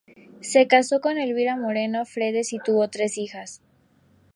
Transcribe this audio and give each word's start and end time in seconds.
Se 0.41 0.65
casó 0.65 0.99
con 0.99 1.19
Elvira 1.19 1.55
Moreno 1.57 2.07
Fredes 2.07 2.53
y 2.53 2.57
tuvo 2.61 2.89
tres 2.89 3.19
hijas. 3.19 3.61